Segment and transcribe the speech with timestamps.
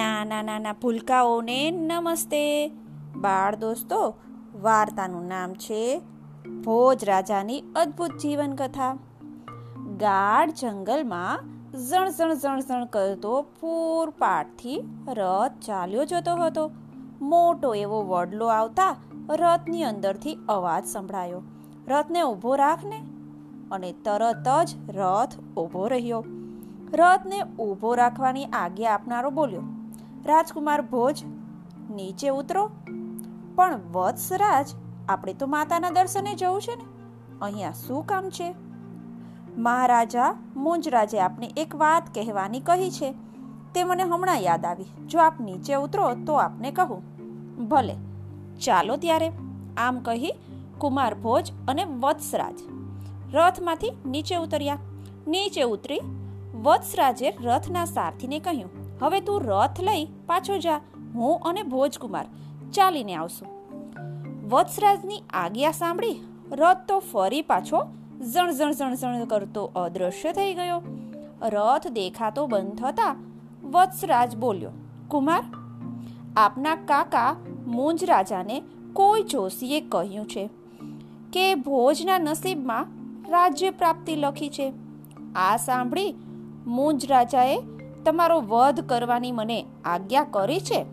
[0.00, 2.68] નાના નાના ભૂલકાઓને નમસ્તે.
[3.16, 4.14] બાળ દોસ્તો,
[4.60, 6.00] વાર્તાનું નામ છે
[6.64, 8.94] ભોજ રાજાની અદ્ભુત જીવન કથા
[9.96, 11.38] ગાઢ જંગલમાં
[11.78, 16.70] ઝણ ઝણ ઝણ ઝણ કરતો પૂરપાટથી રથ ચાલ્યો જતો હતો.
[17.20, 18.96] મોટો એવો વડલો આવતા
[19.30, 21.42] રથની અંદરથી અવાજ સંભળાયો.
[21.88, 23.06] રથને ઊભો રાખને
[23.70, 26.24] અને તરત જ રથ ઊભો રહ્યો.
[26.92, 29.79] રથને ઊભો રાખવાની આજ્ઞા આપનારો બોલ્યો.
[30.26, 31.24] રાજકુમાર ભોજ,
[31.90, 32.70] નીચે ઉતરો.
[33.54, 34.66] પણ વત્સરાજ,
[35.08, 36.84] આપણે તો માતાના દર્શને જવું છે ને?
[37.42, 38.54] અહીંયા શું કામ છે?
[39.58, 43.14] મહારાજા મુંજરાજે આપને એક વાત કહેવાની કહી છે.
[43.74, 44.84] તે મને હમણાં યાદ આવી.
[45.06, 47.02] જો આપ નીચે ઉતરો, તો આપને કહું.
[47.68, 47.94] ભલે,
[48.58, 49.32] ચાલો ત્યારે.
[49.76, 50.32] આમ કહી
[50.78, 52.60] કુમાર ભોજ અને વત્સરાજ
[53.34, 54.78] રથમાંથી નીચે ઉતર્યા.
[55.28, 56.00] નીચે ઉતરી
[56.62, 60.80] વત્સરાજે રથના સારથીને કહ્યું હવે તું રથ લઈ પાછો જા.
[61.14, 62.26] હું અને ભોજકુમાર
[62.72, 63.48] ચાલીને આવશું.
[64.48, 66.20] વત્સરાજની આજ્ઞા સાંભળી
[66.52, 67.82] રથ તો ફરી પાછો
[68.32, 70.82] ઝણ ઝણ ઝણ ઝણ કરતો અદ્રશ્ય થઈ ગયો.
[71.42, 73.16] રથ દેખાતો બંધ થતા
[73.64, 74.70] વત્સરાજ બોલ્યો,
[75.08, 75.44] કુમાર,
[76.36, 78.62] આપના કાકા મુંજ રાજાને
[78.92, 80.48] કોઈ જોશીએ કહ્યું છે
[81.32, 82.86] કે ભોજના નસીબમાં
[83.30, 84.72] રાજ્ય પ્રાપ્તિ લખી છે.
[85.36, 86.14] આ સાંભળી
[86.66, 87.58] મુંજ રાજાએ
[88.04, 90.86] તમારો વધ કરવાની મને આજ્ઞા કરી છે?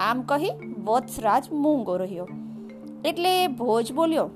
[0.00, 0.50] આમ કહી
[0.84, 2.28] વત્સરાજ મૂંગો રહ્યો.
[3.04, 4.30] એટલે ભોજ બોલ્યો,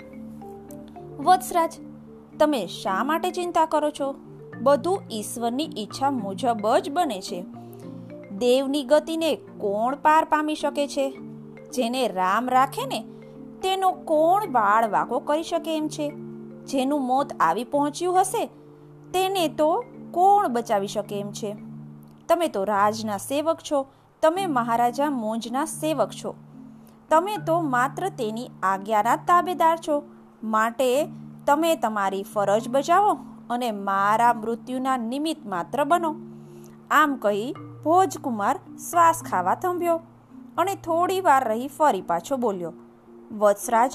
[1.19, 1.73] વત્સરાજ,
[2.39, 4.15] તમે શા માટે ચિંતા કરો છો?
[4.61, 7.45] બધું ઈશ્વરની ઈચ્છા મુજબ જ બને છે.
[8.37, 11.11] દેવની ગતિને કોણ પાર પામી શકે છે?
[11.73, 12.99] જેને રામ રાખે ને,
[13.61, 16.09] તેનો કોણ બાળ વાકો કરી શકે એમ છે?
[16.65, 18.45] જેનું મોત આવી પહોંચ્યું હશે,
[19.13, 21.64] તેને તો કોણ બચાવી શકે એમ છે?
[22.29, 23.85] તમે તો રાજના સેવક છો,
[24.23, 26.35] તમે મહારાજા મોંજના સેવક છો.
[27.09, 29.97] તમે તો માત્ર તેની આજ્ઞાના તાબેદાર છો.
[30.43, 30.89] માટે
[31.47, 33.11] તમે તમારી ફરજ બજાવો
[33.49, 36.15] અને મારા મૃત્યુના નિમિત્ત માત્ર બનો.
[36.91, 37.53] આમ કહી
[37.83, 38.55] ભોજકુમાર
[38.89, 39.99] શ્વાસ ખાવા થંભ્યો
[40.57, 42.73] અને થોડી વાર રહી ફરી પાછો બોલ્યો,
[43.31, 43.91] વત્સરાજ,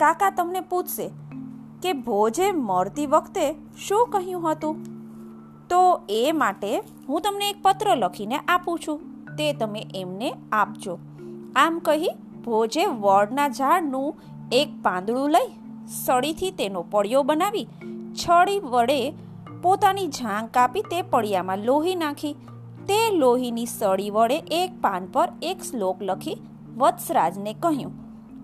[0.00, 1.08] કાકા તમને પૂછશે
[1.82, 3.46] કે ભોજે મળતી વખતે
[3.78, 4.93] શું કહ્યું હતું?
[5.70, 5.80] તો
[6.10, 6.70] એ માટે
[7.08, 9.02] હું તમને એક પત્ર લખીને આપું છું.
[9.36, 10.94] તે તમે એમને આપજો.
[11.56, 12.14] આમ કહી
[12.44, 14.10] ભોજે વડના ઝાડનું
[14.52, 15.50] એક પાંદડું લઈ
[15.96, 17.66] સળીથી તેનો પડિયો બનાવી
[18.14, 18.98] છડી વડે
[19.62, 22.34] પોતાની જાંગ કાપી તે પડિયામાં લોહી નાખી.
[22.88, 26.36] તે લોહીની સળી વડે એક પાન પર એક શ્લોક લખી
[26.76, 27.92] વત્સરાજને કહ્યું,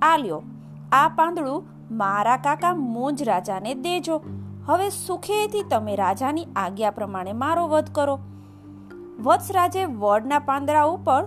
[0.03, 0.43] આ લ્યો,
[0.93, 1.67] આ પાંદડું
[1.97, 4.17] મારા કાકા મોજ રાજાને દેજો.
[4.71, 8.19] હવે સુખેથી તમે રાજાની આજ્ઞા પ્રમાણે મારો વધ કરો.
[9.23, 11.27] વત્સરાજે વડના પાંદડા ઉપર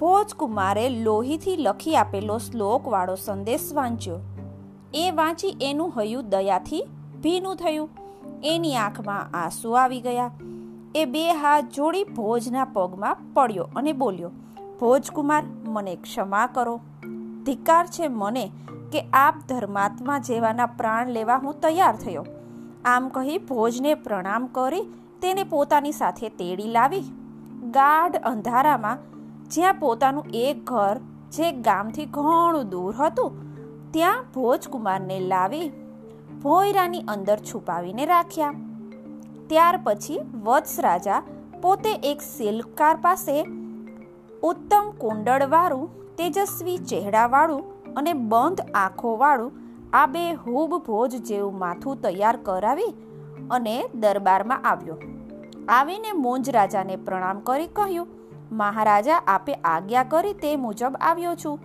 [0.00, 4.18] ભોજકુમારે લોહીથી લખી આપેલો શ્લોકવાળો સંદેશ વાંચ્યો.
[4.94, 6.84] એ વાંચી એનું હયું દયાથી
[7.22, 7.90] ભીનું થયું.
[8.44, 10.30] એની આંખમાં આંસુ આવી ગયા.
[10.94, 14.30] એ બે હાથ જોડી ભોજના પગમાં પડ્યો અને બોલ્યો,
[14.80, 16.80] ભોજકુમાર, મને ક્ષમા કરો.
[17.44, 18.50] ધિકાર છે મને
[18.92, 22.24] કે આપ ધર્માત્મા જેવાના પ્રાણ લેવા હું તૈયાર થયો.
[22.84, 24.88] આમ કહી ભોજને પ્રણામ કરી
[25.22, 27.04] તેને પોતાની સાથે તેડી લાવી.
[27.70, 29.04] ગાઢ અંધારામાં
[29.50, 30.96] જ્યાં પોતાનું એક ઘર
[31.32, 33.38] જે ગામથી ઘણું દૂર હતું,
[33.92, 35.68] ત્યાં ભોજકુમારને લાવી
[36.42, 38.52] ભોયરાની અંદર છુપાવીને રાખ્યા.
[39.48, 41.22] ત્યાર પછી વત્સ રાજા
[41.62, 43.36] પોતે એક સિલ્કકાર પાસે
[44.42, 49.61] ઉત્તમ કુંડળવાળું, તેજસ્વી ચહેરાવાળું અને બંધ આંખોવાળું
[49.92, 52.92] આ બે હૂબ ભોજ જેવું માથું તૈયાર કરાવી
[53.50, 54.96] અને દરબારમાં આવ્યો.
[55.68, 58.08] આવીને મોંજ રાજાને પ્રણામ કરી કહ્યું,
[58.52, 61.58] મહારાજા, આપે આજ્ઞા કરી તે મુજબ આવ્યો છું.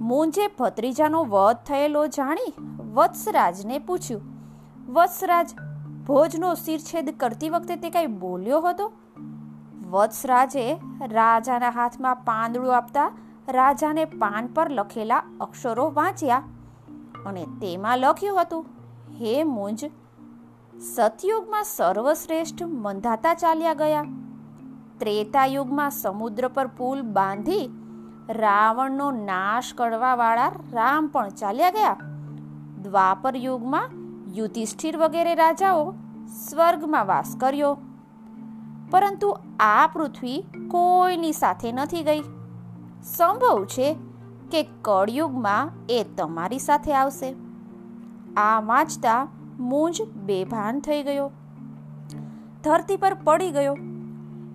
[0.00, 2.52] મોંજે ભત્રીજાનો વધ થયેલો જાણી
[2.94, 4.22] વત્સરાજને પૂછ્યું,
[4.92, 5.48] વત્સરાજ,
[6.06, 8.92] ભોજનો શિરછેદ કરતી વખતે તે કઈ બોલ્યો હતો?
[9.90, 10.66] વત્સરાજે
[11.12, 13.08] રાજાના હાથમાં પાંદડું આપતા
[13.48, 16.42] રાજાને પાન પર લખેલા અક્ષરો વાંચ્યા.
[17.26, 18.66] અને તેમાં લખ્યું હતું,
[19.10, 19.84] હે મુંજ,
[20.94, 24.02] સતયુગમાં સર્વશ્રેષ્ઠ મંધાતા ચાલ્યા ગયા.
[24.98, 27.70] ત્રેતાયુગમાં સમુદ્ર પર પુલ બાંધી
[28.30, 31.96] રાવણનો નાશ કરવાવાળા રામ પણ ચાલ્યા ગયા.
[32.82, 33.90] દ્વાપર યુગમાં
[34.34, 35.94] યુધિષ્ઠિર વગેરે રાજાઓ
[36.48, 37.78] સ્વર્ગમાં વાસ કર્યો.
[38.90, 42.20] પરંતુ આ પૃથ્વી કોઈની સાથે નથી ગઈ.
[43.02, 43.96] સંભવ છે
[44.50, 47.34] કે કળયુગમાં એ તમારી સાથે આવશે.
[48.36, 49.28] આ વાંચતા
[49.58, 51.30] મૂંજ બેભાન થઈ ગયો.
[52.64, 53.76] ધરતી પર પડી ગયો.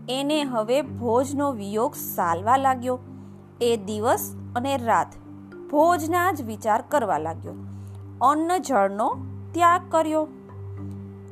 [0.10, 3.00] એને હવે ભોજનો વિયોગ સાલવા લાગ્યો.
[3.62, 5.16] એ દિવસ અને રાત
[5.72, 7.54] ભોજના જ વિચાર કરવા લાગ્યો.
[8.22, 9.18] અન્ન જળનો
[9.52, 10.28] ત્યાગ કર્યો.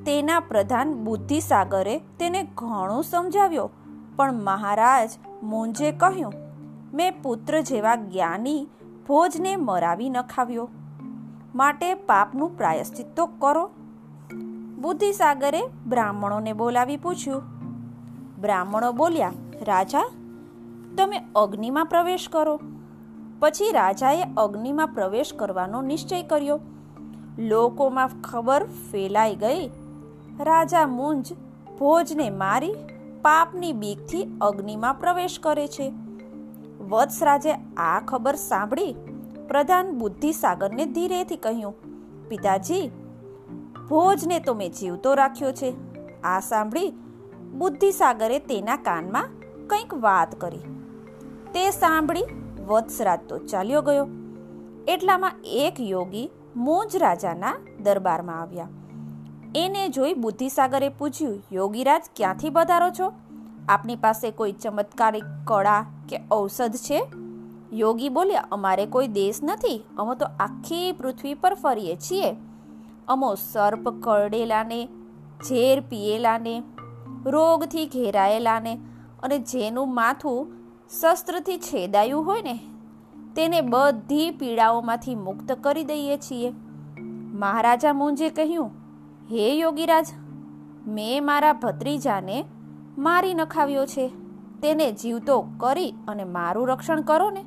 [0.06, 3.70] તેના પ્રધાન બુદ્ધિસાગરે તેને ઘણું સમજાવ્યો,
[4.16, 5.10] પણ મહારાજ
[5.44, 6.49] મુંજે કહ્યું
[6.94, 8.68] મેં પુત્ર જેવા જ્ઞાની
[9.08, 10.70] ભોજને મરાવી નખાવ્યો
[11.56, 13.70] માટે પાપનું પ્રાયશ્ચિત તો કરો.
[14.82, 17.42] બુદ્ધિસાગરે બ્રાહ્મણોને બોલાવી પૂછ્યું.
[18.42, 19.32] બ્રાહ્મણો બોલ્યા,
[19.62, 20.04] રાજા,
[20.98, 22.60] તમે અગ્નિમાં પ્રવેશ કરો.
[23.40, 26.60] પછી રાજાએ અગ્નિમાં પ્રવેશ કરવાનો નિશ્ચય કર્યો.
[27.38, 29.68] લોકોમાં ખબર ફેલાઈ ગઈ.
[30.40, 31.34] રાજા મુંજ
[31.80, 32.76] ભોજને મારી
[33.22, 35.94] પાપની બીકથી અગ્નિમાં પ્રવેશ કરે છે.
[36.90, 38.96] વત્સરાજે આ ખબર સાંભળી
[39.48, 41.74] પ્રધાન બુદ્ધિસાગરને ધીરેથી કહ્યું,
[42.30, 42.92] પિતાજી,
[43.90, 45.74] ભોજને તો મેં જીવતો રાખ્યો છે.
[46.22, 46.94] આ સાંભળી
[47.58, 49.30] બુદ્ધિસાગરે તેના કાનમાં
[49.68, 50.58] કંઈક વાત કરી.
[51.54, 52.24] તે સાંભળી
[52.68, 54.08] વત્સરાજ તો ચાલ્યો ગયો.
[54.88, 58.68] એટલામાં એક યોગી મોજ રાજાના દરબારમાં આવ્યા.
[59.56, 63.14] એને જોઈ બુદ્ધિસાગરે પૂછ્યું, યોગીરાજ, ક્યાંથી પધારો છો?
[63.70, 67.02] આપની પાસે કોઈ ચમત્કારિક કળા કે ઔષધ છે?
[67.74, 69.84] યોગી બોલ્યા, અમારે કોઈ દેશ નથી.
[69.98, 72.36] અમે તો આખી પૃથ્વી પર ફરીએ છીએ.
[73.08, 74.86] અમો સર્પ કરડેલાને,
[75.50, 76.64] ઝેર પીએલાને
[77.26, 78.74] રોગથી ઘેરાયેલાને
[79.24, 80.48] અને જેનું માથું
[81.02, 82.60] શસ્ત્રથી છેદાયું હોય ને,
[83.36, 86.54] તેને બધી પીડાઓમાંથી મુક્ત કરી દઈએ છીએ.
[87.34, 88.72] મહારાજા મુંજે કહ્યું,
[89.32, 90.08] હે યોગીરાજ,
[90.88, 92.46] મેં મારા ભત્રીજાને
[93.00, 94.08] મારી નખાવ્યો છે.
[94.62, 97.46] તેને જીવતો કરી અને મારું રક્ષણ કરો ને.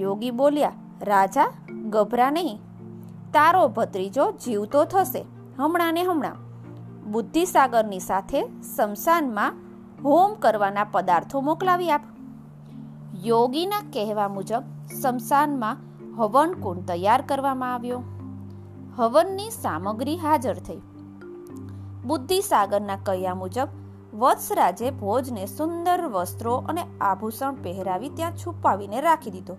[0.00, 1.52] યોગી બોલ્યા, રાજા,
[1.88, 2.58] ગભરા નહીં.
[3.32, 5.26] તારો ભત્રીજો જીવતો થશે,
[5.58, 6.36] હમણાં ને હમણાં.
[7.12, 8.42] બુદ્ધિસાગરની સાથે
[8.76, 9.54] શમશાનમાં
[10.04, 12.02] હોમ કરવાના પદાર્થો મોકલાવી આપ.
[13.24, 14.62] યોગીના કહેવા મુજબ,
[15.02, 15.76] શમશાનમાં
[16.16, 18.02] હવન કુંડ તૈયાર કરવામાં આવ્યો.
[18.96, 20.80] હવનની સામગ્રી હાજર થઈ.
[22.04, 23.68] બુદ્ધિસાગરના કહ્યા મુજબ
[24.14, 29.56] વત્સરાજે ભોજને સુંદર વસ્ત્રો અને આભૂષણ પહેરાવી ત્યાં છુપાવીને રાખી દીધો.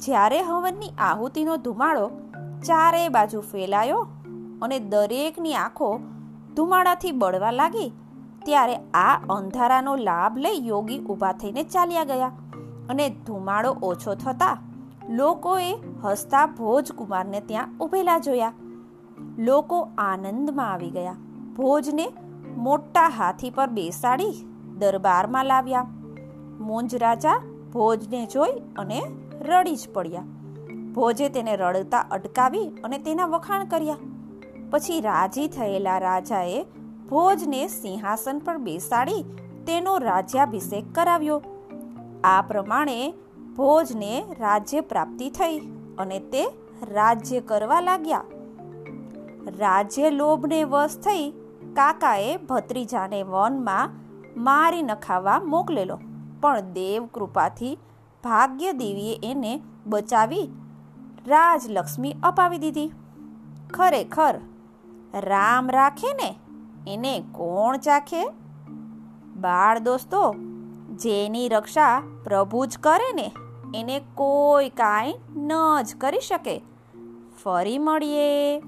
[0.00, 2.08] જ્યારે હવનની આહુતિનો ધુમાડો
[2.66, 4.06] ચારે બાજુ ફેલાયો
[4.62, 6.00] અને દરેકની આંખો
[6.56, 7.92] ધુમાડાથી બળવા લાગી,
[8.44, 12.32] ત્યારે આ અંધારાનો લાભ લઈ યોગી ઊભા થઈને ચાલ્યા ગયા
[12.88, 14.58] અને ધુમાડો ઓછો થતા
[15.10, 15.72] લોકોએ
[16.04, 18.52] હસતા ભોજકુમારને ત્યાં ઉભેલા જોયા.
[19.38, 21.16] લોકો આનંદમાં આવી ગયા.
[21.56, 22.12] ભોજને
[22.56, 24.46] મોટા હાથી પર બેસાડી
[24.78, 25.86] દરબારમાં લાવ્યા.
[26.60, 27.42] મોંજ રાજા
[27.72, 30.22] ભોજને જોઈ અને રડી જ પડ્યા.
[30.94, 33.96] ભોજે તેને રડતા અટકાવી અને તેના વખાણ કર્યા.
[34.70, 36.66] પછી રાજી થયેલા રાજાએ
[37.10, 39.24] ભોજને સિંહાસન પર બેસાડી
[39.66, 41.42] તેનો રાજ્યાભિષેક કરાવ્યો.
[42.24, 43.14] આ પ્રમાણે
[43.56, 45.58] ભોજને રાજ્ય પ્રાપ્તિ થઈ
[45.98, 46.46] અને તે
[46.90, 48.24] રાજ્ય કરવા લાગ્યા.
[49.58, 51.32] રાજ્ય લોભને વશ થઈ
[51.76, 53.90] કાકાએ ભત્રીજાને વનમાં
[54.36, 56.00] મારી નખાવા મોકલેલો.
[56.40, 57.78] પણ દેવ કૃપાથી
[58.24, 60.50] ભાગ્ય દેવીએ એને બચાવી
[61.26, 62.92] રાજલક્ષ્મી અપાવી દીધી.
[63.74, 64.40] ખરેખર
[65.14, 66.34] રામ રાખે ને?
[66.94, 68.28] એને કોણ ચાખે?
[69.36, 70.34] બાળ દોસ્તો,
[70.94, 73.32] જેની રક્ષા પ્રભુ જ કરે ને,
[73.74, 75.52] એને કોઈ કાંઈ ન
[75.82, 76.62] જ કરી શકે.
[77.44, 78.62] ફરી મળીએ.